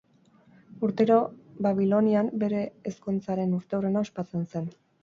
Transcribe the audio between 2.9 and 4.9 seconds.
ezkontzaren urteurrena ospatzen zen.